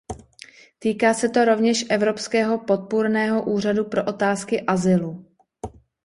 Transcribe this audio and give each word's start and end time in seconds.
Týká 0.79 1.13
se 1.13 1.29
to 1.29 1.45
rovněž 1.45 1.85
Evropského 1.89 2.59
podpůrného 2.59 3.43
úřadu 3.43 3.85
pro 3.85 4.05
otázky 4.05 4.61
azylu. 4.61 5.25